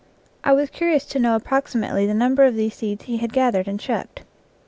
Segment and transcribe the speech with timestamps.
[0.43, 3.79] I was curious to know approximately the number of these seeds he had gathered and
[3.79, 4.23] shucked.